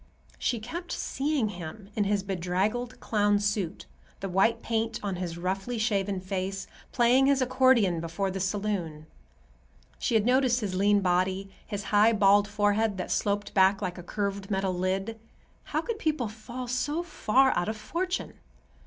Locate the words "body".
11.01-11.51